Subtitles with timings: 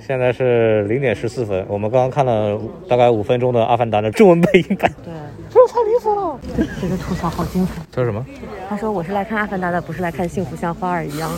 [0.00, 2.58] 现在是零点十四分，我们刚刚看了
[2.88, 4.90] 大概五分钟的《阿凡达》的中文配音版。
[5.04, 5.12] 对，
[5.50, 6.38] 这太离谱了！
[6.80, 7.74] 这个吐槽好精彩。
[7.92, 8.24] 他说什么？
[8.68, 11.30] 他说我是来看《阿凡达》的，不是来看《幸福像花儿一样》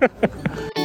[0.00, 0.08] 的。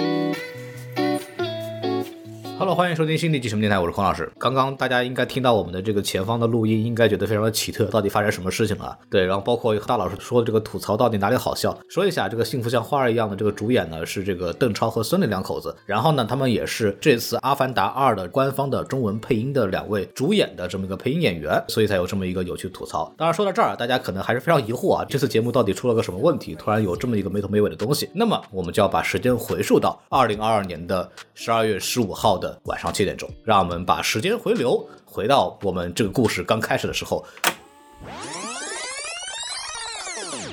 [2.64, 4.32] Hello，欢迎收听新的一期什么电台，我是孔老师。
[4.40, 8.98] 刚刚大家应该听到我们的这个前方的录音，应该觉得非常的奇特，到底发生什么事情了？
[9.10, 11.78] 对，然后包括大老师说的这个吐槽到底哪里好笑？
[11.90, 23.14] 说一下，这个幸福像花儿一样的这个主演呢是这个邓超和孙俪两口子，然后呢，他们也是这次《阿凡达二》的官方的中文配音的两位主演的这么一个配音演员，所以才有这么一个有趣吐槽。
[23.18, 26.56] 当然说到这儿，大家可能还是非常疑惑啊，这次节目到底出了个什么问题？
[26.56, 28.10] 突然有这么一个没头没尾的东西？
[28.14, 33.30] 那么我们就要把时间回溯到二零二二年的十二月十五号的晚上七点钟。
[33.44, 37.26] 让我们把时间回流，回到我们这个故事刚开始的时候。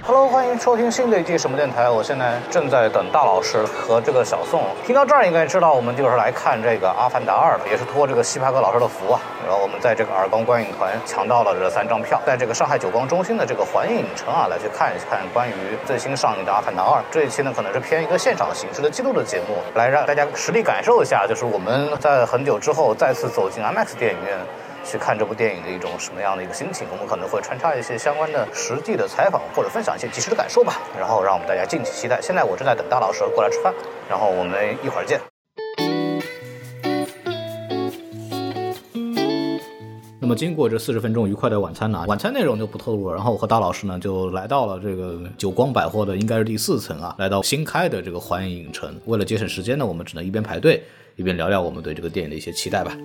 [0.03, 1.89] Hello，欢迎收听新的一期什么电台。
[1.89, 4.65] 我现在正在等大老师和这个小宋。
[4.85, 9.21] 听到这儿应该知道，我们就是来看这个《阿凡达二》，的也是托这个西帕克老师的福啊。
[9.47, 15.53] 然后我们在这个尔光观影团抢到了这三张票，在这个上海久光中心的这个环影影城啊，来去看一看关于
[15.85, 17.01] 最新上映的《阿凡达二》。
[17.11, 24.39] 这一期呢，可能是偏一个现场形式的记录的节目，来让大家实地感受一下，就是我们在很久之后再次走进 IMAX 电影院。
[24.85, 26.87] 去看这部电影的一种什么样的一个心情？
[26.91, 30.81] 我们可能会穿插一些相关的实际的采访，或者分享一些即时的感受吧。
[30.99, 32.21] 然后让我们大家敬请期待。
[32.21, 33.73] 现在我正在等大老师过来吃饭，
[34.09, 35.21] 然后我们一会儿见。
[40.21, 43.17] 那么经过这四十分钟愉快的晚餐呢，晚餐内容就不透露了。
[43.17, 48.95] 然后我和大老师呢就来到了这个久光百货的应该是第四层啊，来到新开的这个环影影城。
[49.07, 50.85] 为了节省时间呢，我们只能一边排队
[51.17, 52.97] 一边聊聊我们对这个电影的一些期待吧。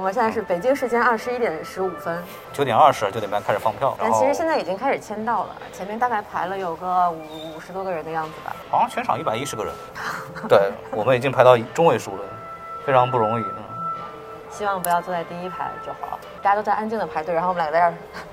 [0.00, 3.94] 我们现在是北京时间二十一点十五分，九点二十，九点半开始放票。
[4.00, 8.56] 但其实现在已经开始签到了，前面大概排了有个五五十多个人的样子吧。
[8.70, 9.74] 好像全场一百一十个人。
[10.48, 12.22] 对，我们已经排到中位数了，
[12.86, 13.44] 非常不容易。
[13.44, 13.62] 嗯，
[14.48, 16.18] 希望不要坐在第一排就好。
[16.40, 17.78] 大家都在安静的排队，然后我们俩在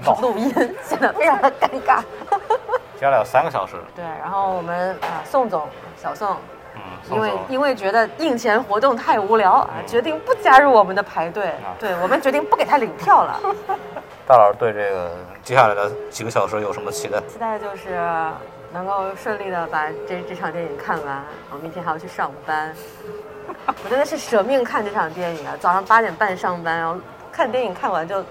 [0.06, 0.54] 这儿 录音，
[0.86, 2.02] 显得非常的尴尬。
[2.96, 3.76] 接下来有三个小时。
[3.94, 5.68] 对，然后我们啊，宋总、
[6.02, 6.38] 小宋。
[7.10, 11.54] 嗯，因为因为觉得印钱活动太无聊啊，决定不加入我们的排队。
[11.80, 13.40] 对我们决定不给他领票了。
[14.28, 15.12] 大老师对这个
[15.42, 17.20] 接下来的几个小时有什么期待？
[17.28, 17.98] 期待就是
[18.74, 21.24] 能够顺利的把这这场电影看完。
[21.52, 22.76] 我明天还要去上班，
[23.84, 25.56] 我真的是舍命看这场电影啊！
[25.60, 27.00] 早上八点半上班，然后
[27.32, 28.22] 看电影看完就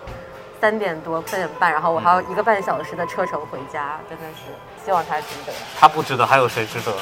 [0.60, 4.52] 三点多、三点半，然后我还有一个半小时的车程回家，真的是。
[4.86, 6.98] 希望他值得，他不值得，还有谁值得呢？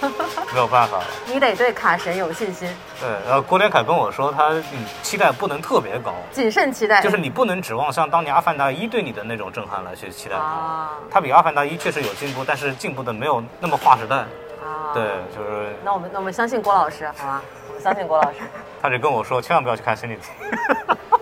[0.00, 1.04] 真的没有办法了。
[1.32, 2.68] 你得对卡神有信心。
[2.98, 10.90] 对，然后郭连凯跟我说，他嗯期待不能特别高，谨慎期待，就是你不能指望像当年《阿凡达一》对你的那种震撼来去期待啊。
[11.08, 14.16] 他比《阿凡达一》确实有进步，但是进步的没有那么划时代。
[14.16, 15.68] 啊，对，就是。
[15.84, 17.40] 那我们那我们相信郭老师，好吗？
[17.68, 18.38] 我们相信郭老师。
[18.82, 20.22] 他就跟我说，千万不要去看《心理题》。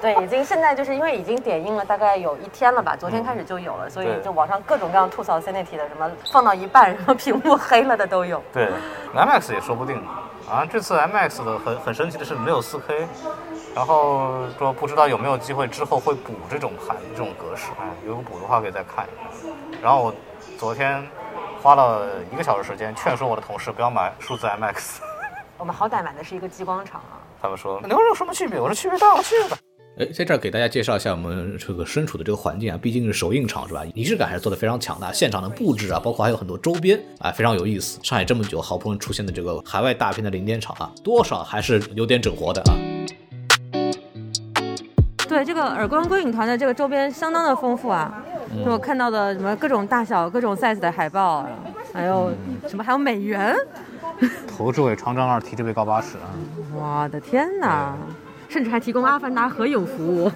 [0.01, 8.43] 对，已经现在就是因为已经点映了大概有一天了吧，昨天开始就有了，所以就网上各种各样吐槽 Cinity 的，什么放到一半，什么屏幕黑了的都有。
[8.53, 8.71] 对
[9.15, 10.01] ，IMAX 也说不定。
[10.49, 13.07] 啊，这次 IMAX 的很很神奇的是没有 4K，
[13.75, 19.05] 然后说不知道有没有机会之后会补这种盘这种格式，哎，如果补的话可以再看。
[19.83, 20.15] 然后我
[20.57, 21.07] 昨天
[21.63, 25.01] 花了一个小时时间劝说我的同事不要买数字 IMAX。
[25.59, 27.21] 我们好歹买的是一个激光场啊。
[27.43, 28.59] 他们说能有什么区别？
[28.59, 29.59] 我说区别大了去了。
[29.99, 33.83] 哎，在这儿给大家介绍一下我们这个身处的这个环境啊，毕竟是首映场是吧？
[33.95, 37.99] 仪式感还是做的非常强大，现场的布置啊，包括还有很多周边啊，非常有意思。
[38.05, 42.79] 上海这么久，好不容易出现的这个海外大片的零点场啊，多少还是有点整活的啊。
[45.29, 48.23] 对这个耳光观影团的这个周边相当的丰富啊，
[48.65, 51.45] 就我看到的什么各种大小、各种 size 的海报，
[51.93, 52.31] 还有
[52.69, 53.53] 什么还有美元，
[54.47, 56.31] 头之尾长张二，体之尾高八尺啊！
[56.73, 57.97] 我的天哪！
[58.49, 60.29] 甚至还提供阿凡达合影服务，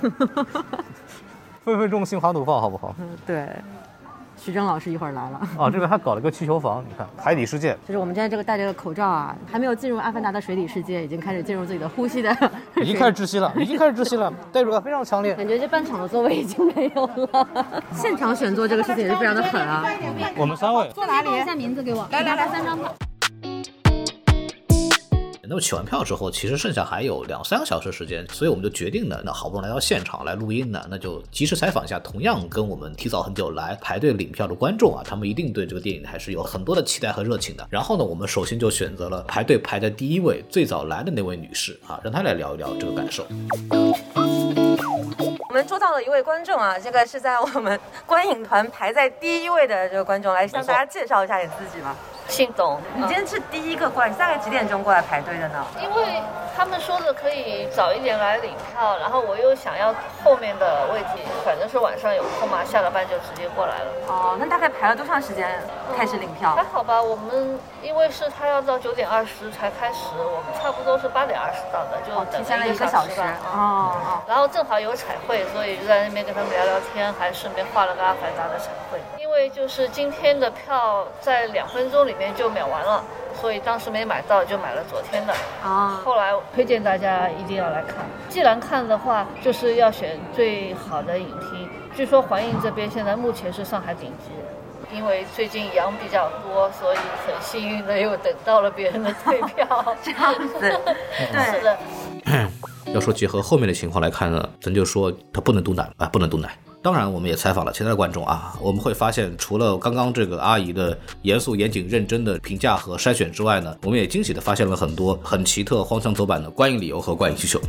[1.65, 2.95] 分分钟心花怒放，好不好？
[2.99, 3.49] 嗯，对。
[4.35, 5.41] 徐峥老师一会儿来了。
[5.57, 7.79] 啊，这边还搞了个气球房，你看海底世界。
[7.87, 12.37] 就是我们现在这个戴着个口罩啊，还没有进入阿凡达的水底世界，已经开始进入自己的呼吸的。
[12.83, 15.33] 已经开始窒息了，已经开始窒息了，代入感非常强烈。
[15.37, 17.47] 感觉这半场的座位已经没有了。
[17.93, 19.85] 现场选座这个事情也是非常的狠啊。
[20.37, 21.41] 我们三位坐哪里？
[21.41, 22.05] 一下名字给我。
[22.11, 22.93] 来来来，三张票。
[25.53, 37.69] 那么取完票之后，其实剩下还有两三个小时时间，所以我们就决定呢，那好不容易来到现场来录音呢，那就及时采访一下同样跟我们提早很久来排队领票的观众啊，他们一定对这个电影还是有很多的期待和热情的。
[37.69, 43.27] 然后呢，我们首先就选择了排队排在第一位、最早来的那位女士啊，让她来聊一聊这个感受。
[45.51, 51.97] 我们们捉到了一位观众啊，这个是在我们观影团排在第一位的这个观众，来向大家介绍一下你自己吧。
[52.33, 55.63] 姓董，你今天是第一个过来，你大概几点钟过来排队的呢？
[55.83, 56.23] 因为
[56.57, 59.95] 他们说的可以早一点来领票，然后我又想要
[60.25, 63.87] 后面的位置，反正是晚上有空嘛，下了班就直接过来了。
[64.09, 65.61] 哦，那大概排了多长时间
[65.95, 66.55] 开始领票？
[66.55, 73.21] 还好吧，我们因为是他要到九点二十才开始，我们差不多是八点二十到的，就等提前了一个小时。
[73.21, 73.37] 吧。
[73.53, 74.23] 哦哦。
[74.27, 78.99] 然后正好有彩绘，所以就在那边跟他们聊聊天，还顺便画了个阿凡达的彩绘。
[79.21, 83.03] 因为就是今天的票在两分钟里面就秒完了，
[83.41, 85.35] 所以当时没买到，就买了昨天的。
[85.63, 86.01] 啊。
[86.05, 91.69] 后来推荐大家一定要来看，既然看的话，就是要选最好的影厅。
[91.95, 96.97] 据说环影这边现在目前是上海顶级，因为最近羊比较多，所以
[97.27, 99.85] 很幸运的又等到了别人的退票。
[100.03, 100.59] 这样子。
[100.61, 101.53] 对。
[101.53, 101.79] 是的。
[102.93, 106.49] 要说结合后面的情况来看呢，咱就说他不能毒奶啊，不能毒奶。
[106.83, 117.61] 当然，我们也采访了其他的观众啊，我们会发现，除了刚刚这个阿姨的严肃、严谨、认真的评价和筛选之外呢，我们也惊喜的发现了很多很奇特、荒腔走板的观影理由和观影需求。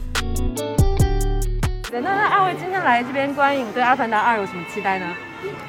[1.92, 5.06] 那那二位今天来这边观影，对《阿凡达二》有什么期待呢？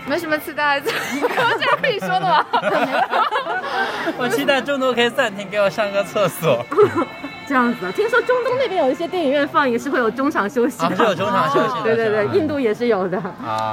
[0.06, 2.46] 没什么期待，这样可以说的吗？
[4.16, 6.64] 我期待中途可以暂停，给我上个厕所。
[7.46, 11.82] 这样子，听说中东那边有一些电影院放映是会有中场休息的，是有中场休息。
[11.82, 13.20] 对对对，印度也是有的。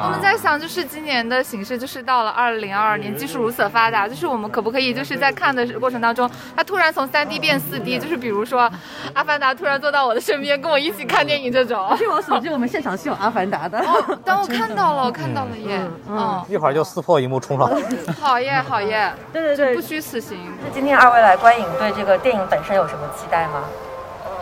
[0.03, 8.71] 我们在想，就是今年的形式，就是到了二零二二年，技术如此发达，就是我们可不可以就是在看的过程当中，它突然从三 D 变四 D，就是比如说
[9.13, 11.95] 阿凡达突然坐到我的身边，跟我一起看电影这种。
[11.97, 13.79] 据我所知，我们现场是有阿凡达的。
[13.79, 15.79] 哦，但我看到了，我看到了耶。
[16.09, 17.77] 嗯，一会儿就撕破荧幕冲上来。
[18.19, 19.12] 好耶，好耶。
[19.31, 20.38] 对对对，不虚此行。
[20.63, 23.60] 那今天二位来观影，对这个电影本身有什么期待吗？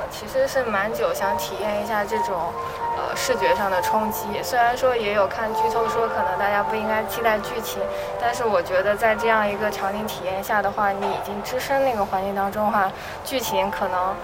[0.09, 2.51] 其实是蛮久想体验一下这种，
[2.97, 4.27] 呃，视觉上的冲击。
[4.43, 7.81] 虽然说也有看剧透说可能大家不应该期待剧情，
[8.19, 12.91] 但是我觉得在这样一个场景体验下的话，你已经置身那个环境当中的话，
[13.23, 14.15] 剧情可能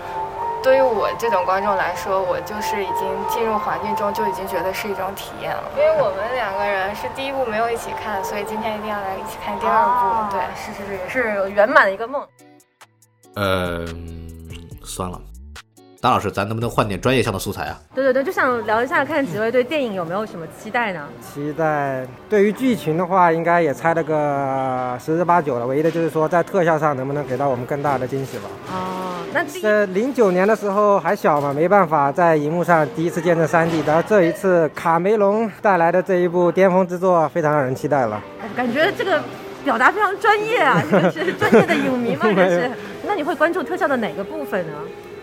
[0.63, 5.63] 对于我这种观众来说，我就是已经进入环境中就已经觉得是一种体验了。
[5.77, 10.35] 因为我们两个人是第一部没有一起看，所以今天一定要来一起看第二部。
[10.35, 12.27] 对，是是是，是圆满的一个梦。
[13.35, 13.85] 呃，
[14.83, 15.19] 算了。
[16.05, 17.81] 张老师，咱能不能换点专业向的素材啊？
[17.95, 21.01] 对对对，就想聊一下，看几位对电影有没有什么期待呢？
[21.19, 25.65] 期待对于剧情的话，应该也猜了个十之八九了。
[25.65, 28.43] 唯一的就是说，在特效上能不能给到我们更大的惊喜吧？
[28.71, 33.81] 哦，那是零九年的时候还小嘛，没办法在荧幕上第一次见证三 D，。
[33.83, 38.21] 然后这一次卡梅隆带来的这一部巅峰之作，非常让人期待了。
[38.55, 39.19] 感觉这个
[39.63, 42.27] 表达非常专业啊， 这个是专业的影迷吗？
[42.35, 42.69] 这是？
[43.07, 44.73] 那你会关注特效的哪个部分呢？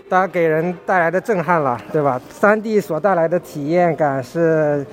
[0.09, 4.85] 它给人带来的震撼了，对吧？3D 所带来的体验感是，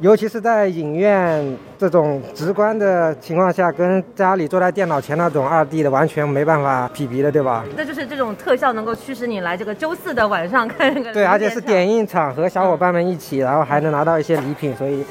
[0.00, 7.64] 尤其是在影院这种直观的情况下，跟家里坐在电脑前那种 2D 的完全没办法匹敌的，对吧？
[7.76, 11.12] 那就是这种特效能够驱使你来这个周四的晚上看这个。
[11.12, 15.04] 对，而且是点映场和小伙伴们一起，然后还能拿到一些礼品，所以。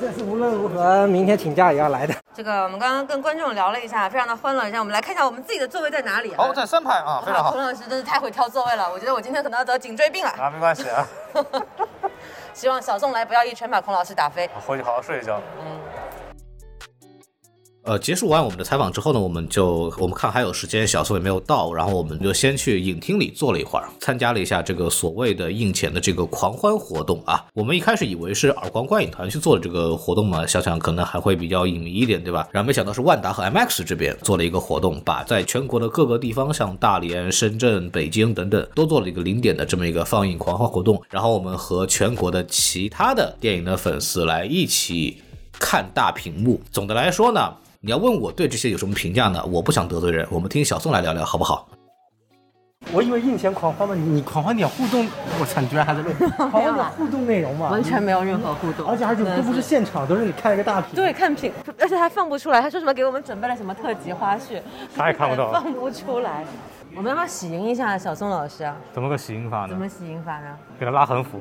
[0.00, 2.14] 这是无论如何明天请假也要来的。
[2.32, 4.62] 这个我们刚刚跟观众聊了一下，非常的欢乐。
[4.62, 6.32] 现在我们来看一下我们自己的座位在哪里。
[6.38, 7.50] 哦，在三排啊，非常好。
[7.50, 10.30] 孔老师真是太会挑座位了，我觉得我今天可能要得颈椎病了。
[10.38, 11.04] 啊，没关系啊。
[12.54, 14.48] 希望小宋来不要一拳把孔老师打飞。
[14.64, 15.40] 回去好好睡一觉。
[15.60, 15.80] 嗯。
[17.88, 27.42] 呃，结束完我们的采访之后呢，我们就我们看还有时间，小宋也没有到，然后我们就先去影厅里坐了一会儿，参加了一下这个所谓的映前的这个狂欢活动啊。
[27.54, 32.46] 我们一开始以为是耳光观影团去做的这个活动嘛，想想可能还会比较隐秘一点，对吧？
[32.52, 41.02] 然后没想到是万达和 MX 这边做了一个活动，把在全国的各个地方，像大连、深圳、北京等等，都做了一个零点的这么一个放映狂欢活动。
[41.08, 46.60] 然后我们和全国的其他的电影的粉丝来一起看大屏幕。
[46.70, 47.54] 总的来说呢。
[47.80, 49.40] 你要问我对这些有什么评价呢？
[49.46, 51.68] 我不想得罪人，我们听小宋来聊聊好不好？
[52.92, 55.06] 我以为印前狂欢嘛，你狂欢点互动，
[55.38, 57.70] 我操，你居然还在录 狂欢点互动内容嘛？
[57.70, 64.60] 完全没有任何互动，而且而且都不是现场，都是你看一个大屏，对，看屏，而且还放不出来，他说什么给我们准备了什么特辑花絮，
[64.96, 66.44] 他也看不到，放不出来。
[66.96, 68.76] 我们要不要喜迎一下小宋老师啊？
[68.92, 69.68] 怎么个喜迎法呢？
[69.68, 70.56] 怎么喜迎法呢？
[70.80, 71.40] 给他拉横幅。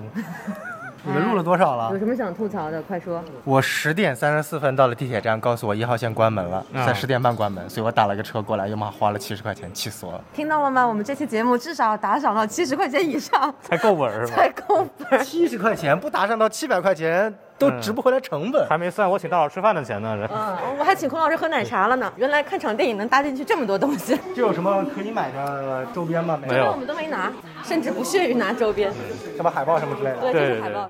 [1.03, 1.89] 你们录了多少了？
[1.91, 2.81] 有什么想吐槽的？
[2.81, 3.23] 快说！
[3.43, 10.21] 我十点三十四分到了地铁站，告诉我一号线关门了，在十点半关门，所以我打了个车过来，又妈花了七十块钱，气死我了。
[10.33, 10.85] 听到了吗？
[10.85, 14.35] 我们这期节目至少打赏到七十块钱以上才够本是吧？
[14.35, 15.23] 才够本。
[15.23, 19.09] 七十块钱不打赏到七百块钱都值不回来成本，还没算。
[19.09, 20.17] 我请大老师吃饭的钱呢？
[20.31, 22.11] 嗯，我还请孔老师喝奶茶了呢。
[22.15, 26.39] 原来看场电影能搭进去这么多东西，就有什么可以买的周边吗？
[26.41, 27.31] 没有，我们都没拿，
[27.63, 28.91] 甚至不屑于拿周边。
[29.35, 30.21] 什么海报、什么之类的。
[30.21, 30.89] 对，这是海报。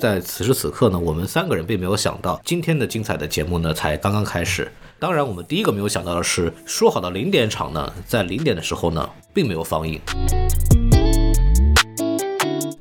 [0.00, 4.72] 在此时此刻呢，我们三个人并没有想到今天的精彩的节目呢才刚刚开始。
[4.98, 10.00] 当然，我们第一个没有想到的是，说好的零点场呢，在零点的时候呢，并没有放映。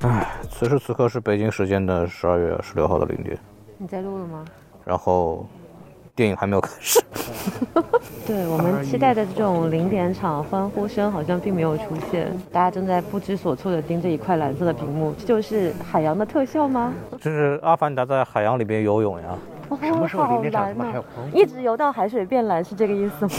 [0.01, 3.37] 唉，此时此刻是北京时间的十二月十六号的零点，
[3.77, 4.45] 你在录了吗？
[4.85, 5.45] 然后
[6.15, 7.03] 电影还没有开始。
[8.25, 16.93] 对我们期待的这种零点场欢呼声好像并没有出现，大家正在不知所措地盯着一块蓝色的屏幕，这就是海洋的特效吗？
[17.19, 19.37] 这是阿凡达在海洋里边游泳呀。
[19.81, 21.03] 什么时候零点场
[21.33, 23.31] 一直游到海水变蓝是这个意思吗？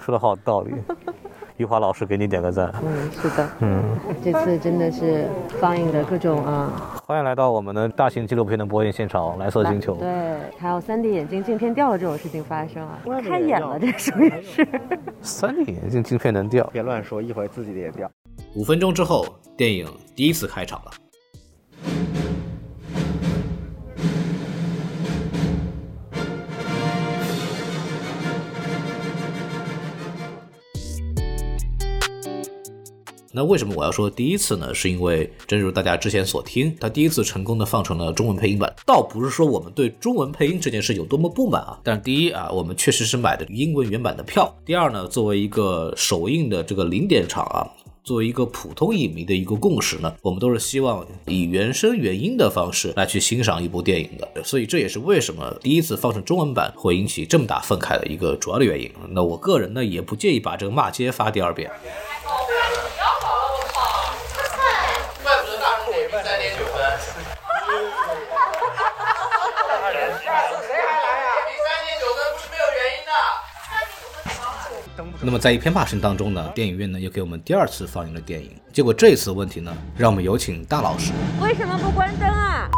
[0.00, 0.72] 说的好有道理。
[1.60, 2.72] 余华老师给你点个赞。
[2.82, 3.82] 嗯，是的，嗯，
[4.24, 5.28] 这次真的是
[5.60, 6.98] 放映的各种啊。
[7.06, 9.94] 欢迎来到我们的大型纪录片的播映现场，《蓝色星球》。
[9.98, 10.08] 对，
[10.58, 12.98] 还有 3D 眼镜镜片掉了这种事情发生啊，
[13.28, 14.66] 开眼了，这属于是。
[15.22, 16.64] 3D 眼镜镜片能掉？
[16.72, 18.10] 别乱说，一会儿自己的也掉。
[18.54, 19.86] 五分钟之后，电影
[20.16, 20.90] 第一次开场了。
[33.32, 34.74] 那为什么我要说第一次呢？
[34.74, 38.74] 是因为正如大家之前所听，它第一次成功的放成了中文配音版。
[38.84, 44.52] 倒不是说我们对中文配音这件事有多么不满啊，但是第一啊，我们确实是买的英文原版的票。
[44.66, 47.62] 第二呢，作为一个首映的这个零点场啊，
[48.02, 54.42] 作为一个普通影迷的一个共识呢，我们都是希望以原声原音的方式来去欣赏一部电影的。
[54.42, 58.90] 所以这也是为什么第一次放成中文版会引起这么大愤慨的一个主要的原因。
[59.10, 61.70] 那我个人呢，也不介意把这个骂街发第二遍。
[75.22, 78.52] 那么在一片骂声当中呢，电影院呢又给我们第二次放映了电影。
[78.72, 81.12] 结果这一次问题呢，让我们有请大老师。
[81.42, 82.70] 为什么不关灯啊？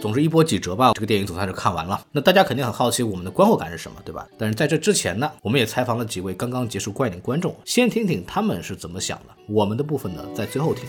[0.00, 2.00] 总之一波几折吧，这个电影总算是看完了。
[2.12, 4.26] 那大家肯定很好奇我们的观后感是什么，对吧？
[4.38, 9.34] 但是在这之前呢，我们也采访了几位刚刚结束观影的观众，先听听他们是怎么想的。
[9.48, 10.86] 我们的部分呢，在最后听。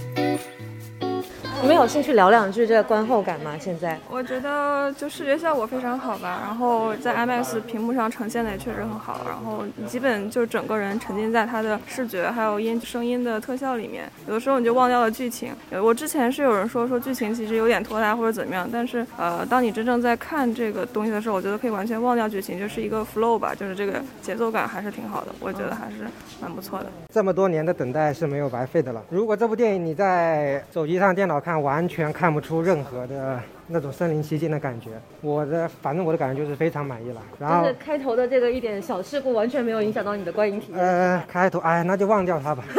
[1.62, 3.56] 你们有兴趣聊两句这个观后感吗？
[3.60, 15.52] 现在我觉得就视觉效果非常好吧，然后在 IMAX 屏幕上呈现的也确实很好，然后基本就整个人沉浸在它的视觉还有音声音的特效里面，有的时候你就忘掉了剧情。
[15.84, 26.08] 我之前是有人说说剧情其实有点拖沓或者怎么样，但是呃，当你真正在看这个东西的时候，我觉得可以完全忘掉剧情，就是一个 flow 吧，就是这个节奏感还是挺好的，我觉得还是
[26.40, 26.86] 蛮不错的。
[27.12, 29.04] 这么多年的等待是没有白费的了。
[29.10, 34.92] 如果这部电影你在手机上、电脑看，完全看不出任何的那种身临其境的感觉。
[35.22, 37.22] 我的反正我的感觉就是非常满意了。
[37.39, 40.84] 然后就是开头的这个一点小事故，完全没有影响到你的观影体验。
[40.84, 42.63] 呃，开头哎，那就忘掉它吧。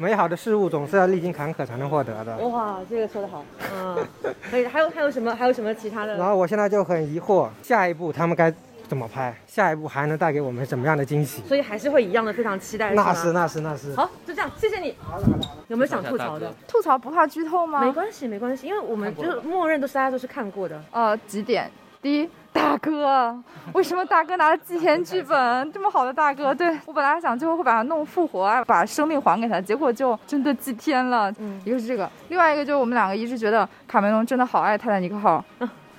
[0.00, 2.36] 美好的事物总是要历经坎坷才能获得的。
[2.38, 3.96] 哇，这个说得好，嗯，
[4.50, 4.66] 可以。
[4.66, 5.32] 还有还有什么？
[5.32, 6.16] 还有什么其他的？
[6.16, 8.52] 然后我现在就很疑惑，下一步他们该
[8.86, 9.34] 怎么拍？
[9.46, 11.42] 下一步还能带给我们什么样的惊喜？
[11.42, 12.92] 所以还是会一样的，非常期待。
[12.92, 13.94] 那是那是那是。
[13.96, 14.94] 好，就这样，谢谢你。
[15.00, 15.48] 好的好的。
[15.68, 16.52] 有没有想吐槽的？
[16.68, 17.80] 吐槽不怕剧透吗？
[17.80, 20.80] 没关系没关系，因为我们就是默认都是大家都是看过的。
[20.90, 21.70] 呃，几点？
[22.02, 23.34] 第一，大哥，
[23.72, 25.72] 为什么大哥拿了祭天剧本？
[25.72, 31.32] 这么好的大哥，对我本来想最后会把他弄复活，把生命还给他，结果就真的祭天了。
[31.38, 35.42] 嗯，一个是这个，另外一个就是我们两个一直觉得卡梅隆真的好爱泰坦尼克号。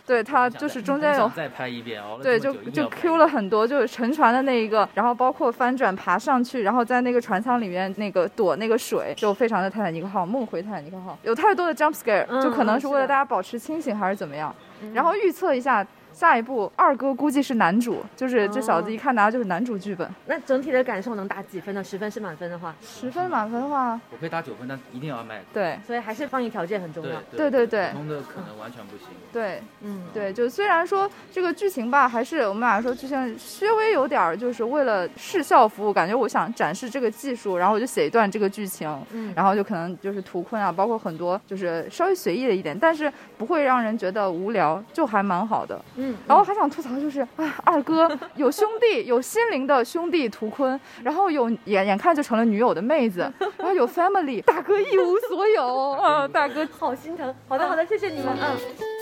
[0.05, 14.53] 对他就是中间有再拍一遍哦，对，就就 Q 了很多，就是沉船的那一个，然后包括翻转爬上去，然后在那个船舱里面那个躲那个水，就非常的泰坦尼克号梦回泰坦尼克号，有太多的 jump scare，就可能是为了大家保持清醒还是怎么样，
[14.93, 15.85] 然后预测一下。
[16.15, 20.09] 下一步二哥估计是男主，就是这小子一看拿的就是男主剧本。
[20.27, 21.83] 那整体的感受能打几分呢？
[21.83, 25.41] 十分是满分的话，十分满分的话，我可以打九分，但一定要卖。
[25.53, 27.21] 对，所以还是放映条件很重要。
[27.35, 29.07] 对对对，普通的可能完全不行。
[29.33, 45.77] 对，嗯，对，就虽然说这个剧情吧，还是我们俩说剧情稍微有点儿，就是为了视效服务，感觉我想展示这个技术，然后我就写一段这个剧情，嗯，然后就可能就是图困啊，包括很多就是稍微随意的一点，但是不会让人觉得无聊，就还蛮好的。
[45.97, 46.89] 嗯，然后还想吐槽。
[46.99, 57.33] 就是，啊，二哥有兄弟，有心灵的兄弟图坤，然后有眼眼看就成了女友的妹子， 然后有 family，大哥一无所有，啊，大哥好心疼。
[57.47, 58.37] 好的，好的，谢谢你们，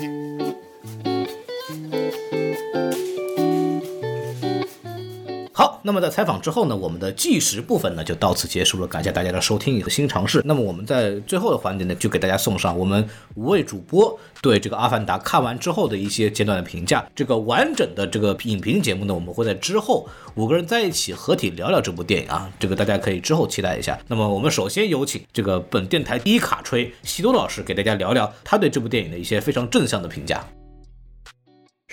[0.01, 0.53] 嗯。
[5.55, 10.41] 好，那么在采访之后呢，我们的计时部分呢就到此结束了，感谢大家的收听和新尝试。
[10.43, 17.05] 那么我们在最后的环节呢，就给大家送上我们五位主播对这个《阿凡达》看完之后的一些阶段的评价。
[17.15, 23.99] 这个完整的这个影评节目呢，我们会在之后五个人在一起合体聊聊这部电影啊，这个大家可以之后期待一下。
[24.07, 30.43] 那么我们首先有请这个本电台第一卡吹西多老师给大家聊聊他对这部电影的一些非常正向的评价。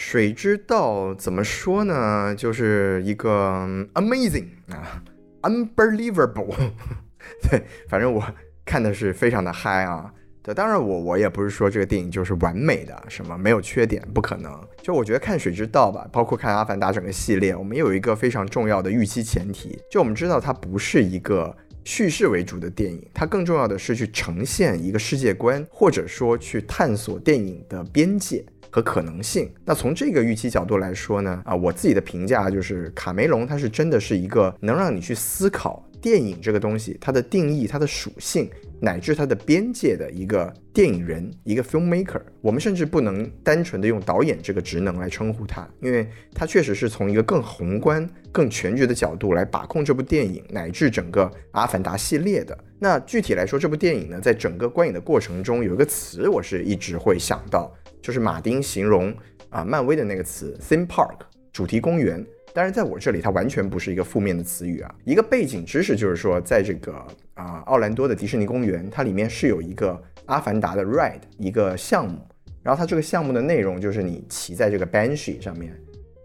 [0.00, 2.35] 水之道怎么说呢？
[2.35, 5.02] 就是一个 amazing 啊
[5.42, 6.54] ，unbelievable。
[7.50, 8.25] 对，反正我
[8.64, 10.11] 看的是非常的嗨啊。
[10.42, 14.50] 对，当然我我也不是说这个电影就是完美的，什么没有缺点，不可能。
[14.83, 21.54] 就我觉得看水之道吧，包括看阿凡达整个系列，我们有一个非常重要的预期前提，就我们知道它不是一个
[21.85, 28.42] 叙事为主的电影，它更重要的是去呈现一个世界观，或者说去探索电影的边界。
[28.71, 29.50] 和可能性。
[29.65, 38.50] 那从这个预期角度来说呢，啊，我自己的评价就是卡梅隆他是真的是一个能让你去思考电影这个东西它的定义、它的属性
[38.81, 42.23] 乃至它的边界的一个电影人，一个 filmmaker。
[42.41, 52.57] 我们甚至不能单纯的用导演这个职能来称呼他，因为他确实是从一个更宏观、更全局的角度来把控这部电影乃至整个阿凡达系列的。
[52.79, 57.71] 那具体来说，这部电影呢，在整个观影的过程中，有一个词我是一直会想到。
[58.11, 59.14] 就是马丁形容
[59.50, 61.14] 啊，漫威的那个词 theme park
[61.52, 62.26] 主题公园。
[62.52, 64.93] 但是，在我这里，它完全不是一个负面的词语啊。
[65.05, 66.93] 一个背景知识就是说，在这个
[67.35, 72.19] 啊奥兰多的迪士尼公园，它里面是有一个阿凡达的 ride 一个项目。
[72.64, 75.73] 然后它这个项目的内容就是你骑在这个 Banshee 上面。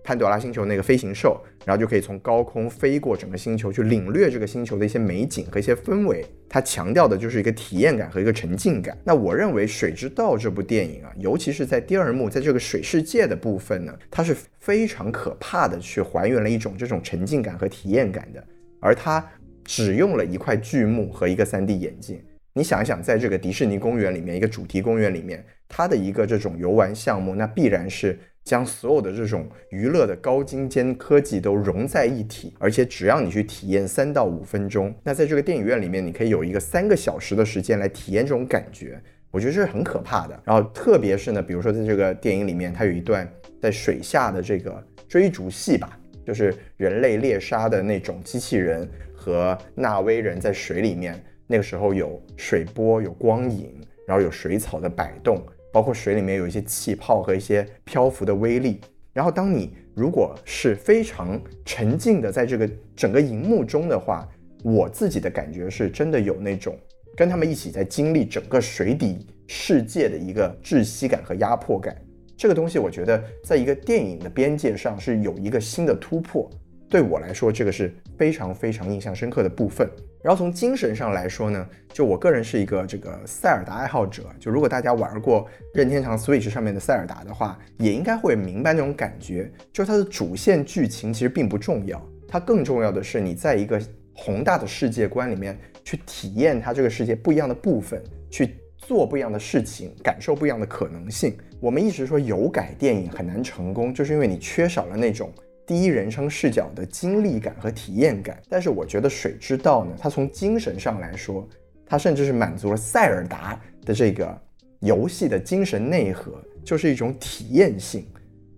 [0.04, 6.24] 潘多拉星球那个飞行兽，然后就可以从高空飞过整个星球，去领略这个星球的一些美景和一些氛围。
[6.48, 8.96] 它强调的就是一个体验感和一个沉浸感。
[9.04, 18.42] 那我认为《水之道》这部电影啊，尤其是在第二幕，在这个水世界的部分呢，它是非常可怕的，去还原了一种这种沉浸感和体验感的。
[18.80, 19.28] 而它
[19.64, 22.22] 只用了一块巨幕和一个 3D 眼镜。
[22.54, 28.18] 你想一想，在这个迪士尼公园里面，一个主题公园里面，它的一个这种游玩项目，那必然是。
[28.46, 40.40] 将所有的这种娱乐的高精尖科技都融在一起，而且只要你去体验三到五分钟，那在这个电影院里面，你可以有一个三个小时的时间来体验这种感觉，我觉得这是很可怕的。
[40.46, 43.28] 然后特别是呢，比如说在这个电影里面，它有一段
[43.60, 53.74] 在水下的这个追逐戏吧，就是人类猎杀的那种机器人和纳威人在水里面，那个时候有水波、有光影，
[54.06, 55.44] 然后有水草的摆动。
[55.76, 58.80] 包括水里面有一些气泡和一些漂浮的微粒，
[59.12, 64.26] 然后当你如果是非常沉浸的在这个整个荧幕中的话，
[64.64, 66.80] 我自己的感觉是真的有那种
[67.18, 71.94] 跟他们一起在经历整个水底世界的一个窒息感和压迫感。
[72.38, 76.50] 这个东西我觉得在一个电影的边界上是有一个新的突破。
[76.88, 79.86] 对我来说，这个是非常非常印象深刻的部分。
[80.26, 84.24] 然后从精神上来说呢，就我个人是一个这个塞尔达爱好者。
[84.40, 89.52] 就如果大家玩过任天堂 Switch 上面的塞尔达的话，也应该会明白那种感觉。
[89.72, 93.80] 就是它的主线剧情其实并不重要，它更重要的是你在一个
[94.16, 101.38] 宏大的世界观里面去体验它这个世界不一样的部分，去做不一样的事情，感受不一样的可能性。
[101.60, 105.32] 我们一直说有改电影很难成功，就是因为你缺少了那种。
[105.66, 111.48] 第一人称视角的经历感和体验感，但是我觉得《水之道》呢，它从精神上来说，
[111.86, 114.40] 它甚至是满足了塞尔达的这个
[114.82, 118.06] 游戏的精神内核，就是一种体验性。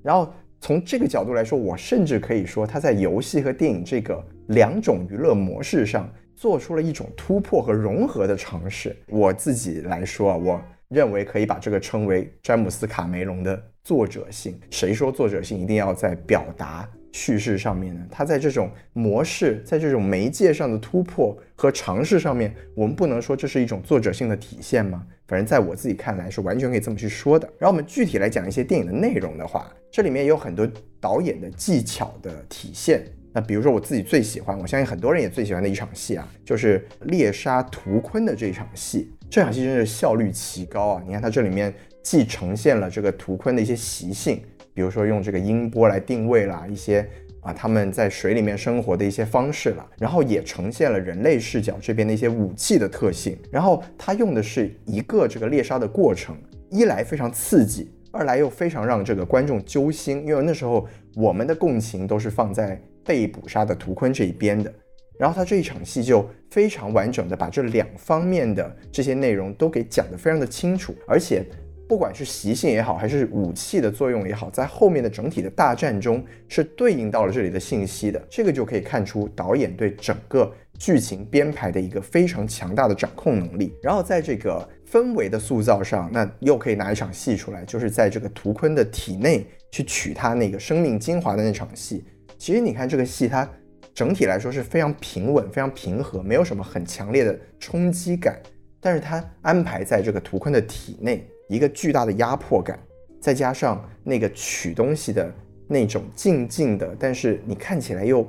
[0.04, 8.94] 然后从这个角度来说，我甚至可以说，它在游戏和电影这个两种娱乐模式上做出了一种突破和融合的尝试。
[9.08, 14.60] 我自己来说啊，我认为可以把这个称为詹姆斯·卡梅隆的作者性。
[14.72, 16.90] 谁说作者性一定要在表达？
[17.12, 25.06] 叙事上面呢，它在这种模式，在这种媒介上的突破和尝试上面，我们不能说这是一种作者性的体现吗？
[25.28, 27.48] 反正在我自己看来是完全可以这么去说的。
[27.58, 30.68] 然后我们具体来讲一些电影的内容的话，这里面也有很多
[31.00, 33.04] 导演的技巧的体现。
[33.34, 39.12] 那比如说我自己最喜欢，我相信很多人也最喜欢的一场戏啊，就是猎杀图坤的这一场戏。
[39.30, 41.04] 这场戏真是效率奇高啊！
[41.06, 44.42] 你看它这里面既呈现了这个图坤的一些习性。
[44.78, 47.04] 比如说用这个音波来定位啦，一些
[47.42, 53.36] 啊他们在水里面生活的一些方式了，然后也呈现了人类视角这边的一些武器的特性。
[53.52, 56.38] 然后他用的是一个这个猎杀的过程，
[56.70, 64.72] 一来非常刺激，二来又非常让这个观众揪心，因为那时候我们的共情都是放在被捕杀的图坤这一边的。
[65.18, 71.44] 然后他这一场戏就非常完整的把这两方面的这些内容都给讲得非常的清楚，而且。
[71.88, 78.22] 不管是习性也好，还是武器的作用也好，在后面的整体的大战中是对应到了这里的信息的。
[78.30, 83.74] 这个就可以看出导演对整个剧情编排的一个非常强大的掌控能力。
[83.82, 92.04] 然后在这个氛围的塑造上，那又可以拿一场戏出来，就是在这个图坤的体内去取他那个生命精华的那场戏。
[92.38, 93.50] 其实你看这个戏，它
[93.94, 98.38] 整体来说是非常平稳、非常平和，没有什么很强烈的冲击感。
[98.82, 101.26] 但是它安排在这个图坤的体内。
[101.48, 102.80] 一个巨大的压迫感，
[103.20, 105.34] 再加上那个取东西的
[105.68, 108.26] 那种静静的，但是你看起来又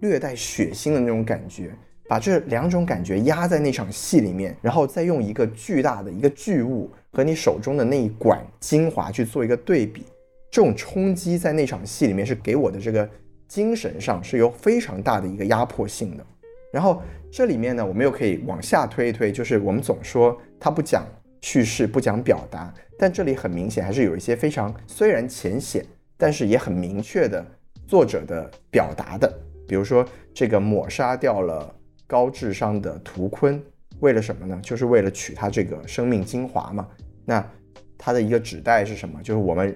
[0.00, 1.70] 略带血腥的那种感觉，
[2.08, 10.04] 把这两种感觉压在那场戏里面，然后再用一个巨大的一个巨物和你手中的那一管精华去做一个对比，
[10.50, 13.08] 这种冲击在那场戏里面是给我的这个
[13.48, 16.26] 精神上是有非常大的一个压迫性的。
[16.72, 21.04] 然后这里面呢，我们又可以往下推一推，就是我们总说他不讲。
[21.46, 27.46] 叙事不讲表达，但这里很明显还是有一些非常虽然浅显，但是也很明确的
[27.86, 29.32] 作者的表达的。
[29.68, 30.04] 比如说
[30.34, 31.72] 这个抹杀掉了
[32.04, 33.62] 高智商的图坤，
[34.00, 34.58] 为了什么呢？
[34.60, 36.88] 就是为了取他这个生命精华嘛。
[37.24, 37.48] 那
[37.96, 39.22] 他的一个指代是什么？
[39.22, 39.72] 就是我们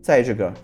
[0.00, 0.54] 在这个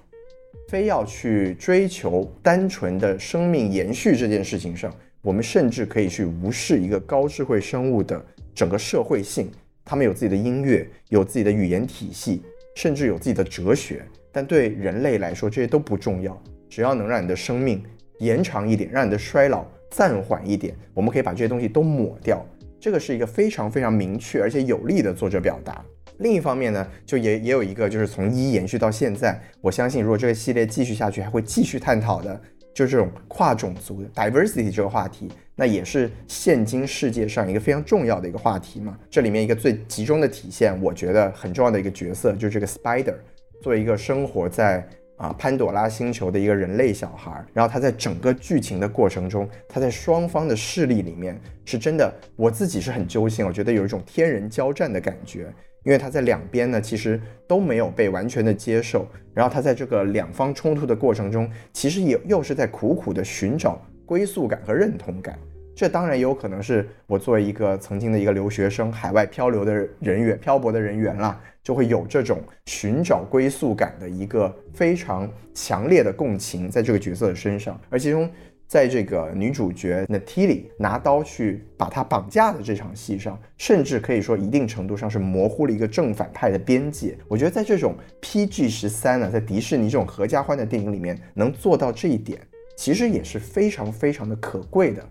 [0.68, 9.50] 非要去追求单纯的生命延续这件事情上，我们甚至可以去无视一个高智慧生物的整个社会性。
[9.84, 12.42] 他们有自己的音乐，有自己的语言体系，
[12.74, 14.02] 甚至有自己的哲学。
[14.32, 16.40] 但对人类来说，这些都不重要。
[16.68, 17.82] 只要能让你的生命
[18.18, 22.44] 延长一点，让你的衰老暂缓一点，我们可以把这些东西都抹掉。
[22.80, 25.84] 这个是一个非常非常明确而且有力的作者表达。
[26.18, 32.40] 另一方面呢，就也也有一个，就是从一延续到现在，我相信如果这个系列继续下去，还会继续探讨的。
[32.74, 38.98] 就这种跨种族 diversity 这个话题，那也是现今世界上一个非常重要的一个话题嘛。
[39.08, 43.14] 这里面一个最集中的体现，我觉得很重要的一个角色，就是这个 Spider，
[43.62, 44.86] 作为一个生活在
[45.16, 55.52] 啊潘朵拉星球的一个人类小孩，然后他在整个剧情的过程中，他在双方的势力里面是真的，我自己是很揪心，我觉得有一种天人交战的感觉。
[55.84, 65.38] 因为他在两边呢，其实都没有被完全的接受，然后他在这个两方冲突的过程中，其实也又是在苦苦的寻找归宿感和认同感。
[65.74, 78.30] 这当然也有可能是我作为一个曾经的一个留学生，海外漂流的人员、漂泊的人员啦，就会有这种寻找归宿感的一个非常强烈的共情在这个角色的身上，而其中。
[78.66, 87.16] 在这个女主角 Natalie 拿刀去把他绑架的这场戏上，甚至可以说一定程度上是模糊了一个正反派的边界。
[87.28, 92.40] 我觉得在这种 PG 十三呢，在迪士尼这种合家欢的电影里面能做到这一点，
[92.76, 95.02] 其实也是非常非常的可贵的。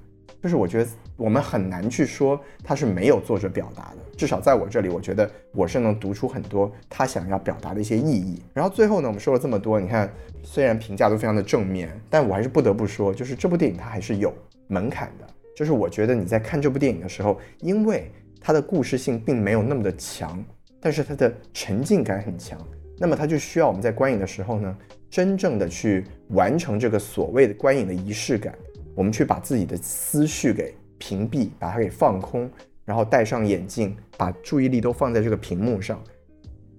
[0.42, 8.42] 就是我觉得我们很难去说他是没有作者表达的，至少在我这里，我觉得我是能读出很多他想要表达的一些意义。
[8.54, 10.12] 然后最后呢，我们说了这么多，你看
[10.44, 14.34] 虽然评价都非常的正面，但我还是不得不说，就是这部电影它还是有
[14.68, 15.26] 门槛的。
[15.56, 20.44] 就是我觉得你在看这部电影的时候，因为它的故事性并没有那么的强，
[20.82, 22.60] 但是它的沉浸感很强，
[22.98, 24.78] 那么它就需要我们在观影的时候呢，
[25.14, 28.58] 真正的去完成这个所谓的观影的仪式感。
[28.96, 32.50] 我们去把自己的思绪给屏蔽，把它给放空，
[32.84, 36.04] 然后戴上眼镜，把注意力都放在这个屏幕上，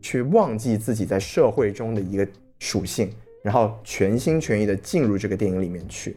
[0.01, 2.27] 去忘记自己在社会中的一个
[2.59, 3.09] 属性，
[3.41, 6.17] 然后全心全意的进入这个电影里面去。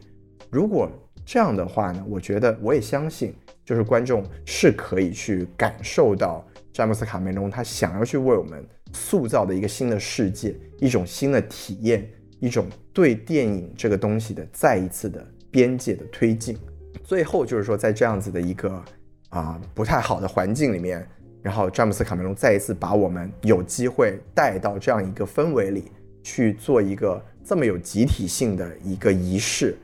[0.50, 0.90] 如果
[1.24, 3.32] 这样的话呢，我觉得我也相信，
[3.64, 8.66] 就是观众是可以去感受到詹姆斯卡梅隆他想要去为我们
[8.98, 15.26] 塑造的一个新的世界，一种新的体验，一种对电影这个东西的再一次的。
[15.50, 16.56] 边界的推进，
[17.04, 18.84] 最后就是说，在这样子的一个
[19.30, 21.08] 啊不太好的环境里面，
[21.42, 25.86] 然后詹姆斯卡梅隆再一次把我们有机会带到这样一个氛围里
[26.22, 29.76] 去做一个这么有集体性的一个仪式，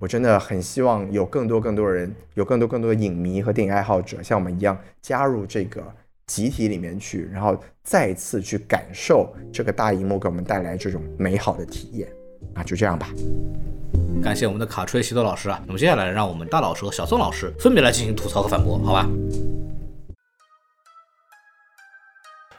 [0.00, 5.80] 我真的很希望有更多更多人，有更多更多的影迷和电影爱好者像我们一样加入这个
[6.26, 12.08] 集体里面去，然后再次去感受这个大荧幕给我们带来这种美好的体验
[12.54, 13.10] 啊，就这样吧。
[14.22, 19.08] 感谢我们的卡吹西多老师啊，那么接下来让我们大老师和小宋老师分别来进行吐槽和反驳，好吧？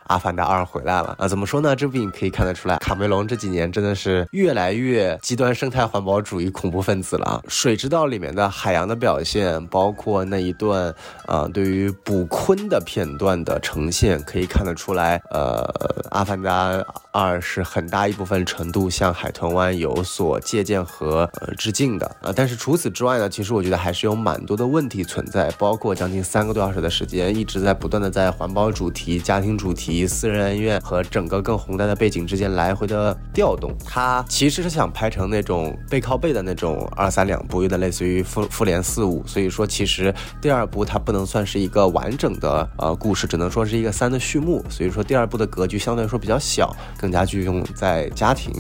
[0.06, 1.28] 阿凡达二回来了啊！
[1.28, 1.76] 怎么说呢？
[1.76, 7.42] 这部影可以看得出来，卡梅隆这几年真的是越来越极端生态环保主义恐怖分子了啊。
[7.48, 10.94] 水之道里面的海洋的表现，包括那一段
[11.26, 15.68] 啊，对于捕鲲的片段的呈现，可以看得出来，呃，
[16.12, 16.70] 阿凡达
[17.12, 22.32] 二是很大一部分程度向海豚湾有所借鉴和呃致敬的啊。
[22.36, 29.95] 但是除此之外呢，其实我觉得还是有蛮多的问题存在，包括将近三个多小时的时间，一直在不断的在环保主题、家庭主题。
[29.98, 33.72] 以、私人恩怨和整个更宏大的背景之间来回的调动。
[33.86, 39.26] 他其实是想拍成那种背靠背的那种二三两部，有点类似于复复联四五。
[39.26, 44.64] 所以说，其实第二部它不能算是一个完整的呃故事，只能说是一个三的序幕。
[44.70, 48.54] 所以说，第二部的格局相对来说比较小，更加聚重在家庭。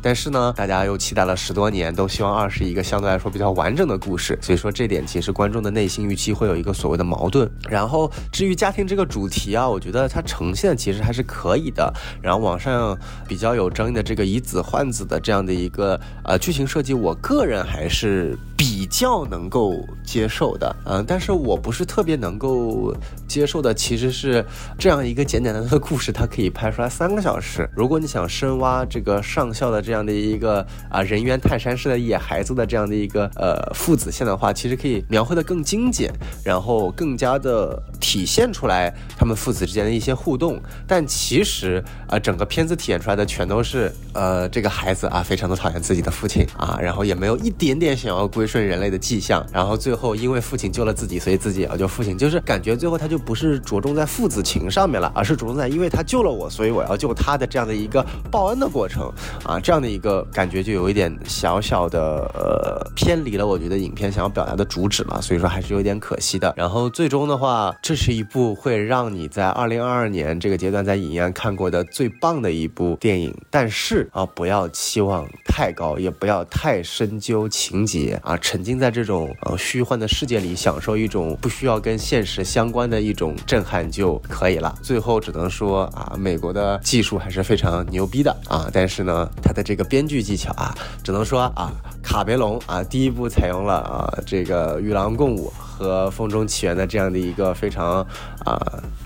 [0.00, 7.50] 但是呢，大家又期待了十多年，都希望二是一个相对来说比较完整的故事，所以说这点其实观众的内心预期会有一个所谓的矛盾。
[7.68, 11.92] 然后至于家庭这个主题啊，我觉得它呈现其实还是可以的。
[12.22, 12.96] 然后网上
[13.26, 20.76] 比较有争议的这个以子换子的这样的一个呃剧情设计，我个人还是比较能够接受的。
[20.84, 22.94] 嗯，但是我不是特别能够
[23.26, 24.44] 接受的，其实是
[24.78, 27.66] 这样一个简简单单的故事，它可以拍出来三个小时。
[27.74, 29.78] 如果你想深挖这个上校的。
[29.78, 36.12] 这样的一个啊人猿泰山式的野孩子的这样的一个呃父子线的话，其实可以描绘的更精简，
[36.44, 40.60] 然后更加的体现出来他们父子之间的一些互动。
[40.84, 49.46] 但其实啊，整个片子体现出来的全都是呃这个孩子啊非常的讨厌自己的父亲啊，然后也没有一点点想要归顺人类的迹象。
[49.52, 59.10] 然后最后因为父亲救了自己，所以自己也要救父亲，就是感觉最后他就不是着重在父子情上面了，而是着重在因为他救了我，所以我要救他的这样的一个报恩的过程
[59.44, 59.78] 啊，这样。
[59.78, 66.52] 的一个感觉就有一点小小的呃偏离了，我觉得影片想要表达的主旨嘛，所以说还是有点可惜的。
[66.56, 84.74] 然后最终的话，这是一部会让你在二零二二年这个阶段在影院看过的最棒的一部电影，但是啊，不要期望太高，也不要太深究情节啊，沉浸在这种呃虚幻的世界里，享受一种不需要跟现实相关的一种震撼就可以了。
[84.82, 91.72] 最后只能说啊，美国的技术还是非常牛逼的啊，但是呢，它的这个编剧技巧啊，只能说啊，
[92.02, 98.04] 卡梅隆啊，第一部采用了啊这个与狼共舞和《风中起源》的这样的一个非常
[98.44, 98.58] 啊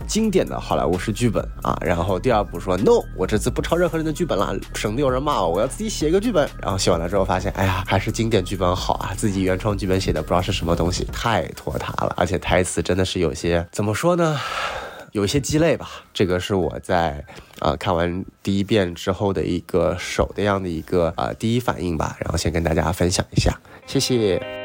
[0.06, 6.48] 经典的好莱坞式剧本啊，然后第二部说 no，我这次不抄任何人的剧本了，省得有人骂我，我要自己写一个剧本。
[6.62, 14.40] 然后写完了之后发现，哎呀，还是经典剧本好啊，自己原创剧本写的不知道是什么东西，太拖沓了，而且台词真的是有些怎么说呢？
[15.12, 17.22] 有一些鸡肋吧，这个是我在
[17.58, 24.61] 啊看完第一遍之后的一个手的样的一个啊第一反应吧，然后先跟大家分享一下，谢谢。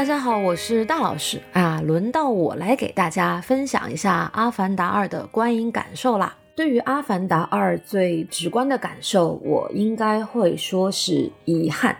[0.00, 6.34] 大家好，我是大老师啊，轮到我来给大家分享一下《阿凡达二》的观影感受啦。
[6.56, 11.94] 对于《阿凡达二》最直观的感受，我应该会说是遗憾。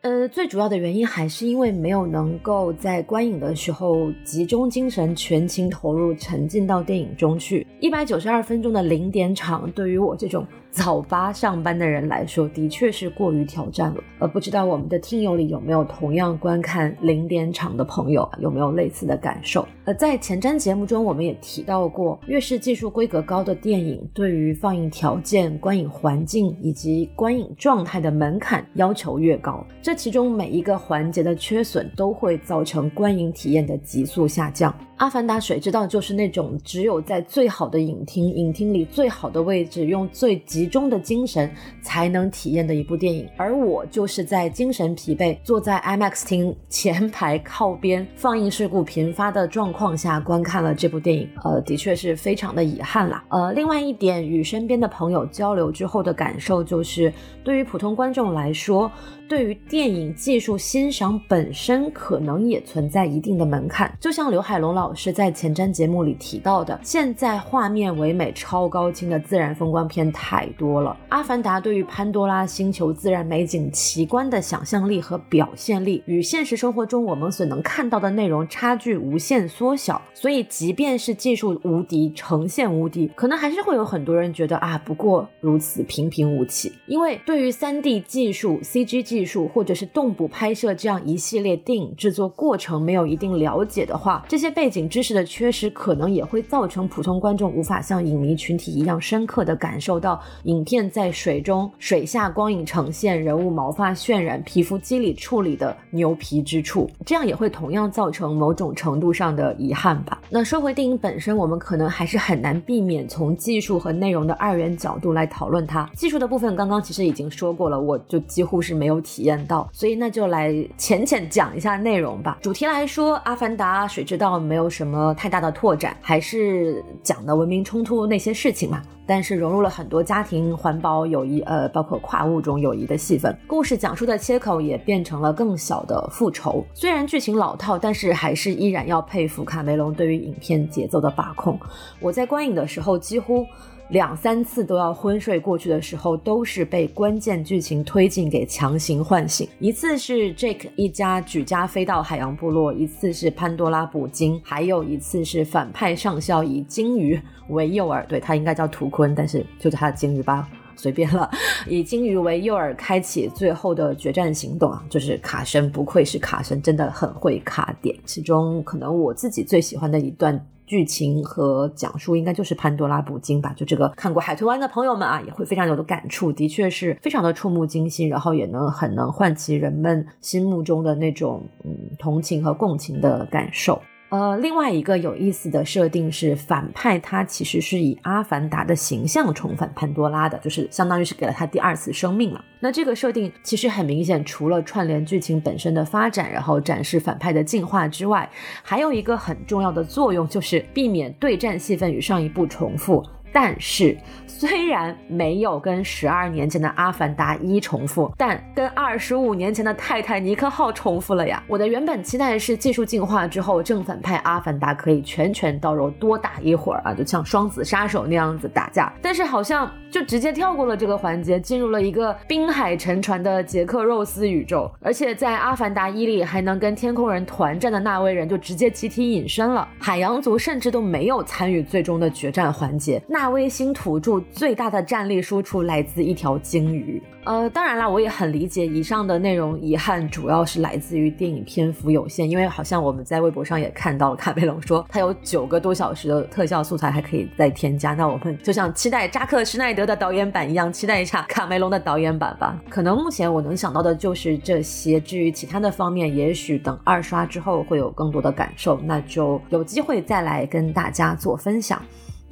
[0.00, 7.64] 呃，最主要的原因还是因为没有能够在观影的时候集中精神、全情投入、沉浸到电影中去。
[7.78, 10.44] 一百九十二分钟的零点场，对于我这种。
[10.70, 14.04] 早八上班的人来说，的确是过于挑战了。
[14.20, 19.66] 呃，不知道我们的听友里有没有同样观看零点场的朋友，有没有类似的感受？
[19.84, 29.66] 呃，在前瞻节目中，我们也提到过，越是技术规格高的电影，对于放映条件、观影环境以及观影状态的门槛要求越高。
[29.82, 34.72] 这其中每一个环节的缺损，都会造成观影体验的急速下降。
[34.98, 41.48] 阿凡达水之道就是那种只有在最好的影厅，影厅里最好的位置，用最集中的精神
[41.80, 43.28] 才能体验的一部电影。
[43.36, 51.28] 而我就是在精神疲惫，坐在 IMAX 厅前排靠边，放映事故频发的状况下观看了这部电影。
[51.44, 53.24] 呃，的确是非常的遗憾啦。
[53.28, 57.12] 呃，另外一点，与身边的朋友交流之后的感受就是，
[57.44, 58.90] 对于普通观众来说。
[59.28, 63.94] 对于电影技术欣赏本身，可能也存在一定的门槛。
[64.00, 70.90] 就像刘海龙老师在前瞻节目里提到的，现在画面唯美、超高清的自然风光片太多了。
[71.08, 80.00] 《阿凡达》对于潘多拉星球自然美景奇观的想象力和表现力，与现实生活中我们所能看到的内容差距无限缩小。
[80.14, 86.72] 所以，即便是技术无敌、呈现无敌，可能还是会有很多人觉得啊，不过如此，平平无奇。
[86.86, 110.20] 因为对于 3D 技术、CG，技术或者是动捕拍摄这样一系列电影制作过程没有一定了解的话，这些背景知识的缺失可能也会造成普通观众无法像影迷群体一样深刻的感受到影片在水中、水下光影呈现、人物毛发渲染、皮肤肌理处理的牛皮之处，这样也会同样造成某种程度上的遗憾吧。
[110.28, 115.90] 那说回电影本身，我们可能还是很难避免从技术和内容的二元角度来讨论它。
[115.96, 118.98] 技术的部分刚刚其实已经说过了，我就几乎是没有。
[119.08, 122.36] 体验到，所以那就来浅浅讲一下内容吧。
[122.42, 128.82] 主题来说，《阿凡达：水之道》没有什么太大的拓展，还是讲的文明冲突那些事情嘛。
[129.06, 133.34] 但是融入了很多家庭、环保、友谊，呃，包括跨物种友谊的戏份。
[133.46, 136.62] 故事讲述的切口也变成了更小的复仇。
[136.74, 141.58] 虽然剧情老套，但是还是依然要佩服卡梅隆对于影片节奏的把控。
[142.00, 143.46] 我在观影的时候几乎。
[143.88, 149.48] 两三次都要昏睡过去的时候，都是被关键剧情推进给强行唤醒。
[149.58, 160.46] 一次是 Jake 一家举家飞到海洋部落，一次是潘多拉捕鲸，还有一次是反派上校以鲸鱼为诱饵，对他应该叫图坤，但是就叫他鲸鱼吧，
[160.76, 161.30] 随便了。
[161.66, 164.84] 以鲸鱼为诱饵，开启最后的决战行动啊！
[164.90, 167.96] 就是卡神，不愧是卡神，真的很会卡点。
[168.04, 170.46] 其中可能我自己最喜欢的一段。
[170.68, 183.80] 剧情和讲述应该就是潘多拉捕鲸吧，就这个看过《海豚湾》的朋友们啊，也会非常有的感触，的确是非常的触目惊心，然后也能很能唤起人们心目中的那种嗯同情和共情的感受。
[184.10, 192.42] 呃，另外一个有意思的设定是，反派他其实是以阿凡达的形象重返潘多拉的，就是相当于是给了他第二次生命了。
[192.58, 198.28] 那这个设定其实很明显，除了串联剧情本身的发展，然后展示反派的进化之外，
[198.62, 203.04] 还有一个很重要的作用，就是避免对战戏份与上一部重复。
[203.40, 203.96] 但是，
[204.26, 211.40] 虽然没有跟十二年前的《阿凡达一》重复，但跟二十五年前的《泰坦尼克号》重复了呀！
[211.46, 218.92] 我的原本期待是技术进化之后，正反派阿凡达可以拳拳到肉，多打一会儿啊，就像双子杀手那样子打架。
[219.00, 224.68] 但是好像就直接跳过了这个环节，进入了一个滨海沉船的杰克肉丝宇宙。
[224.80, 229.68] 而且在《阿凡达一》里还能跟天空人团战的那位人，就直接集体隐身了。
[229.78, 233.00] 海洋族甚至都没有参与最终的决战环节。
[233.08, 237.02] 那纳威星土著最大的战力输出来自一条鲸鱼。
[237.24, 242.26] 呃，当然啦，我也很理解以上的内容遗憾，主要是来自于电影篇幅有限。
[242.30, 247.92] 因为好像我们在微博上也看到了，卡梅隆说他有九个多小时的特效素材还可以再添加。
[247.92, 252.58] 那我们就像期待扎克施耐德的导演版一样，期待一下卡梅隆的导演版吧。
[252.70, 254.98] 可能目前我能想到的就是这些。
[254.98, 261.78] 至于其他的方面，也许等二刷之后会有更多的感受，那就有机会再来跟大家做分享。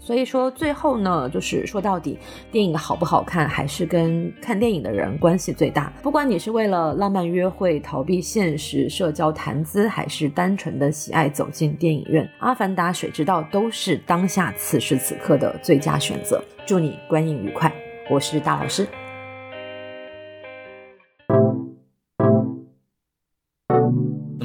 [0.06, 2.16] 所以说，最后呢，就是说到底，
[2.52, 5.92] 电影好不好看，还是跟看电影的人关系最大。
[6.00, 16.40] 不管你是为了浪漫约会、逃避现实、社交谈资，还是单纯的喜爱走进电影院，《阿凡达：水之道》都是当下此时此刻的最佳选择。
[16.64, 17.72] 祝你观影愉快，
[18.08, 18.86] 我是大老师。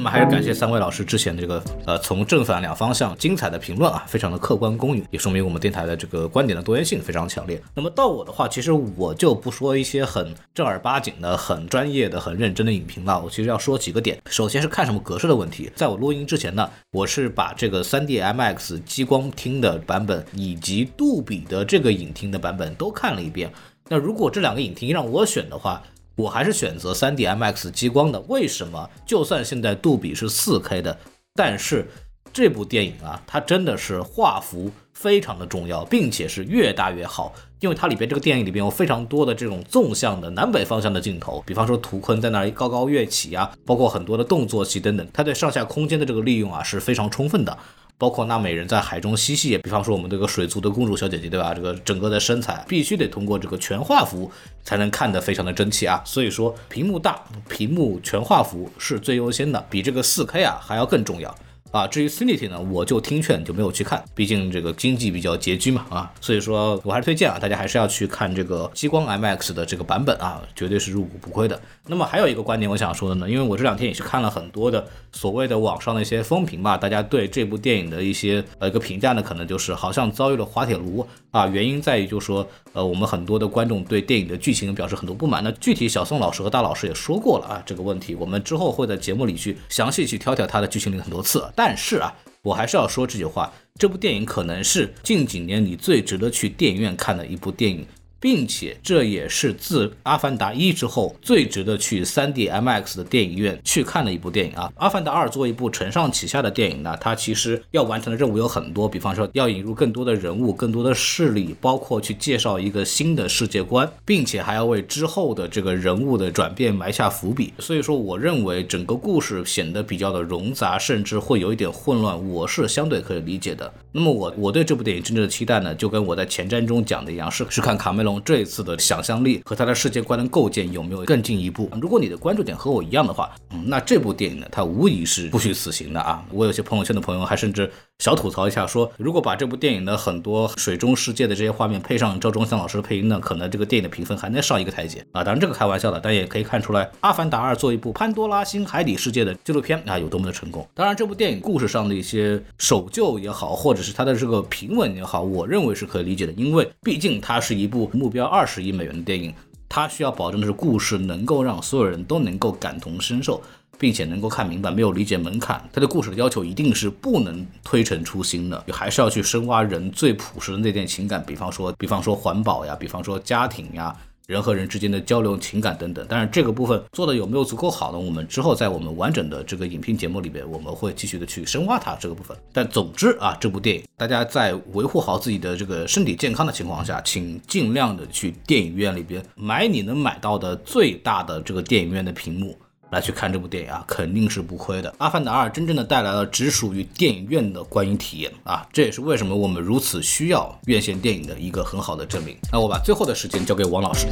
[0.02, 7.62] 那么还是感谢三位老师之前的这个呃从正反两方向精彩的评论啊，非常的客观公允，也说明我们电台的这个观点的多元性非常强烈。
[7.72, 13.22] 那么到我的话，其实我就不说一些很正儿八经的、很专业的、很认真的影评了。
[13.22, 15.70] 我其实要说几个点，首先是看什么格式的问题。
[15.76, 23.52] 在我录音之前呢，我是把这个 3D MX 激光厅的版本以及杜比的这个影厅的版本都看了一遍。
[23.88, 25.80] 那如果这两个影厅让我选的话，
[26.16, 28.88] 我还是选择 3D MX 激光的，为什么？
[29.06, 30.98] 就算现在杜比是 4K 的，
[31.34, 31.88] 但是
[32.32, 47.58] 这部电影啊，它真的是画幅非常的重要，并且是越大越好，因为它里边这个电影里边有非常多的这种纵向的南北方向的镜头，比方说图坤在那儿高高跃起啊，包括很多的动作戏等等，它对上下空间的这个利用啊是非常充分的。
[47.98, 51.54] 包括那美人在海中嬉戏，比方说我们这个水族的公主小姐姐，对吧？
[51.54, 54.30] 这个整个的身材必须得通过这个全画幅
[54.64, 56.02] 才能看得非常的真切啊。
[56.04, 61.32] 所以说，屏幕大，屏幕全画幅是最优先的，比这个四 K 啊还要更重要。
[61.72, 71.58] 啊，至于 Cinity 呢，我就听劝就没有去看，毕竟这个经济比较拮据嘛，啊，所以说我还是推荐啊，大家还是要去看这个激光 MX 的这个版本啊，绝对是入股不亏的。
[71.86, 85.42] 那么还有一个观点我想说的呢，因为我这两天也是看了很多的所谓的网上的一些风评吧，大家对这部电影的一些呃一个评价呢，可能就是好像遭遇了滑铁卢啊，原因在于就是说，呃，我们很多的观众对电影的剧情表示很多不满。
[85.42, 91.42] 那具体小宋老师和大老师也说过了啊，这个问题我们之后会在节目里去详细去挑挑他的剧情里很多次。
[91.56, 97.86] 但但是啊，我还是要说这句话，这部电影可能是近几年你最值得去电影院看的一部电影。
[98.22, 104.68] 并且这也是自《阿凡达一》之后最值得去 3D MX 的电影院去看的一部电影啊！
[104.76, 117.52] 《阿凡达二》作为一部承上启下的电影呢，它其实要完成的任务有很多，比方说要引入更多的人物、更多的势力，包括去介绍一个新的世界观，并且还要为之后的这个人物的转变埋下伏笔。
[117.58, 123.72] 所以说，我认为整个故事显得比较的冗杂，甚至会有一点混乱，我是相对可以理解的。
[123.90, 128.11] 那么我我对这部电影真正的期待呢，就跟我在前瞻中讲的一样，是是看卡梅隆。
[128.20, 131.70] 这一次的想象力和他的世界观的构建有没有更进一步？
[131.80, 136.24] 如果你的关注点和我一样的话，嗯，那这部电影呢，它无疑是不虚此行的啊！
[136.30, 145.22] 我有些朋友圈的朋友还甚至小吐槽一下，说如果把这部电影的很多水中世界的这些画面配上赵忠祥老师的配音呢，可能这个电影的评分还能上一个台阶啊。
[145.22, 150.66] 当然这个开玩笑的，但也可以看出来，《阿凡达二》做一部潘多拉星海底世界的纪录片啊，有多么的成功。
[150.74, 159.32] 当然，这部电影故事上的一些守旧也好，或者是它的这个平稳也好，我认为是可以理解的，因为毕竟它是一部目标二十亿美元的电影。
[159.68, 163.40] 它需要保证的是故事能够让所有人都能够感同身受，
[163.78, 165.62] 并且能够看明白，没有理解门槛。
[165.72, 173.96] 它的故事的要求一定是不能推陈出新的，还是要去深挖人最朴实的那点情感，比方说，比方说环保呀，比方说家庭呀。
[174.26, 177.98] 人和人之间的交流、情感等等，但是这个部分做的有没有足够好呢？
[177.98, 182.36] 我们之后在我们完整的这个影评节目里边，我们会继续的去深挖它这个部分。
[182.52, 192.56] 但总之啊，这部电影大家在维护好自己的这个身体健康的情况下，请尽量的去电影院里边买你能买到的最大的这个电影院的屏幕。
[192.92, 194.90] 来去看这部电影啊，肯定是不亏的。
[194.98, 202.36] 《阿凡达二》真正的带来了只属于电影院的观影体验啊，这也是为什么我们如此需要院线电影的一个很好的证明。
[202.52, 204.06] 那我把最后的时间交给王老师。《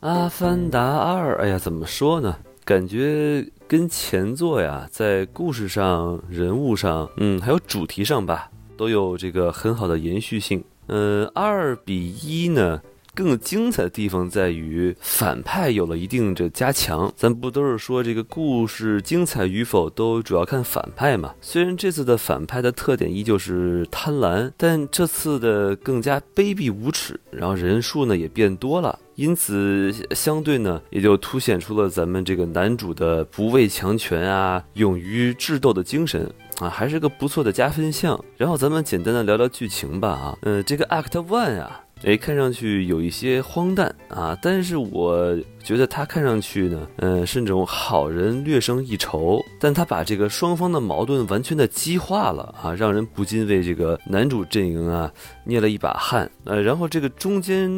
[0.00, 2.36] 阿凡达二》，哎呀，怎么说呢？
[2.64, 10.64] 感觉跟前作呀，在故事上、人物上，嗯，还有主题上吧，都有这个很好的延续性。
[10.88, 12.82] 嗯，二比一呢？
[13.14, 17.12] 更精彩的地方在于反派有了一定的加强。
[17.16, 21.34] 咱不都是说这个故事精彩与否都主要看反派嘛？
[21.40, 38.18] 虽然这次的反派的特点依旧是贪婪，但这次的更加卑鄙无耻，然后人数呢也变多了，因此相对呢也就凸显出了咱们这个男主的不畏强权啊、勇于智斗的精神啊，还是个不错的加分项。
[38.36, 41.80] 然后咱们简单的聊聊剧情吧啊，呃，这个 Act One 啊。
[42.04, 45.38] 哎，看上去有一些荒诞啊，但是我。
[45.62, 55.08] 觉得他看上去呢，嗯，是那种好人略胜一筹，但他把这个双方的矛盾完全的激化了啊，让人不禁为这个男主阵营啊
[55.44, 56.28] 捏了一把汗。
[56.42, 57.70] 呃，然后这个中间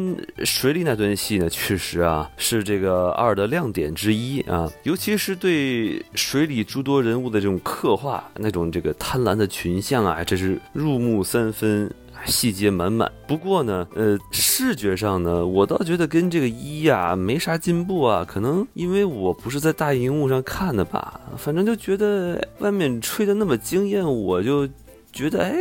[0.43, 11.87] 水里那段戏呢，确实啊是这个二的亮点之一啊，尤其是对水里诸多人物的这种刻画，那种这个贪婪的群像啊，真是入木三分。
[12.25, 18.25] 细节满满，不过呢，呃，视觉上呢，我倒觉得跟这个一呀没啥进步啊。
[18.27, 24.67] 可能因为我不是在大荧幕上看的吧，反正就觉得外面吹的那么惊艳，我就
[25.11, 25.55] 觉得，哎，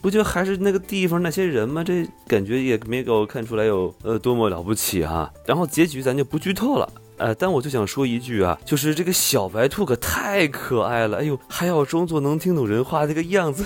[0.00, 1.82] 不就还是那个地方那些人吗？
[1.84, 5.30] 这感觉也没给我看出来有呃多么了不起哈。
[5.44, 6.88] 然后结局咱就不剧透了。
[7.18, 13.62] 呃，但我就想说一句啊，就是这个小白兔可太可爱了，哎呦，还要装作能听懂人话，那个样子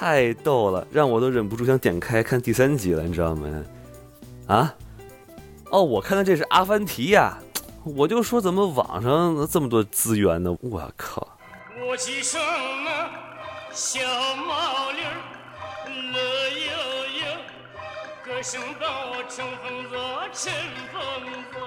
[0.00, 3.64] 太逗了，让我都忍不住想点开看第三集了，你知道吗？
[4.46, 4.74] 啊？
[5.70, 7.36] 哦，我看的这是阿凡提呀，
[7.84, 10.56] 我就说怎么网上这么多资源呢？
[10.62, 11.36] 我靠！
[11.86, 13.10] 我几声啊，
[13.72, 14.00] 小
[14.36, 15.02] 毛驴
[16.14, 16.72] 乐悠
[17.20, 17.26] 悠，
[18.24, 19.98] 歌声到乘风坐，
[20.32, 20.50] 乘
[20.94, 21.00] 风
[21.52, 21.60] 坐。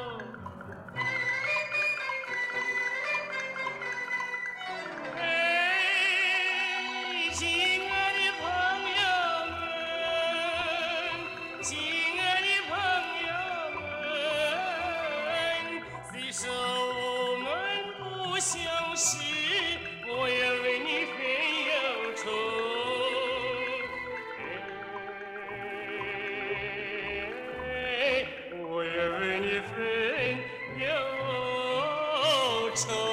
[32.86, 33.12] 世